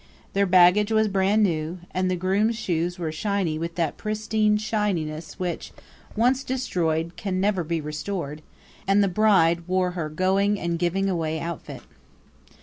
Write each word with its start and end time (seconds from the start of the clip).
Their 0.33 0.47
baggage 0.47 0.91
was 0.91 1.07
brand 1.07 1.43
new, 1.43 1.77
and 1.93 2.09
the 2.09 2.15
groom's 2.15 2.55
shoes 2.55 2.97
were 2.97 3.11
shiny 3.11 3.59
with 3.59 3.75
that 3.75 3.97
pristine 3.97 4.57
shininess 4.57 5.37
which, 5.37 5.71
once 6.15 6.43
destroyed, 6.43 7.15
can 7.17 7.39
never 7.39 7.63
be 7.63 7.79
restored; 7.79 8.41
and 8.87 9.03
the 9.03 9.07
bride 9.07 9.67
wore 9.67 9.91
her 9.91 10.09
going 10.09 10.59
and 10.59 10.79
giving 10.79 11.07
away 11.07 11.39
outfit. 11.39 11.83